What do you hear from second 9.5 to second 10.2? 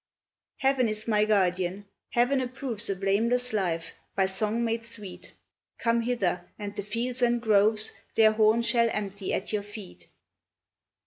your feet.